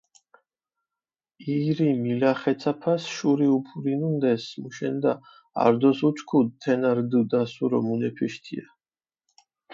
ირი 1.55 1.89
მილახეცაფას 2.05 3.05
შური 3.17 3.49
უფურინუნდეს, 3.57 4.47
მუშენდა 4.63 5.13
არძოს 5.65 5.99
უჩქუდჷ, 6.09 6.53
თენა 6.61 6.91
რდჷ 6.97 7.19
დასურო 7.31 7.79
მუნეფიშ 7.87 8.33
თია. 8.43 8.67